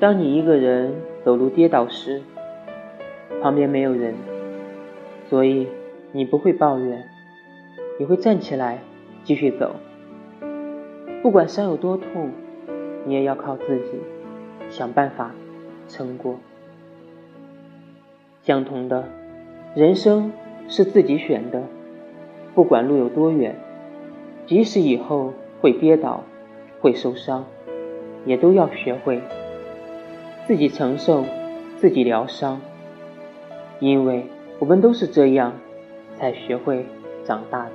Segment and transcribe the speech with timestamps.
[0.00, 0.94] 当你一个人
[1.24, 2.22] 走路跌倒时，
[3.40, 4.14] 旁边没有人，
[5.28, 5.68] 所以
[6.10, 7.04] 你不会抱怨，
[8.00, 8.80] 你会站起来
[9.22, 9.76] 继续走。
[11.22, 12.32] 不管伤有多痛，
[13.04, 14.00] 你也要靠自己
[14.70, 15.32] 想办法
[15.86, 16.36] 撑过。
[18.40, 19.04] 相同的，
[19.76, 20.32] 人生
[20.66, 21.62] 是自己选的，
[22.56, 23.54] 不管路有多远，
[24.46, 26.24] 即使以后会跌倒、
[26.80, 27.44] 会受伤，
[28.24, 29.20] 也都要学会。
[30.46, 31.24] 自己承受，
[31.78, 32.60] 自己疗伤，
[33.78, 34.26] 因为
[34.58, 35.52] 我们都是这样
[36.18, 36.84] 才学会
[37.24, 37.72] 长大的。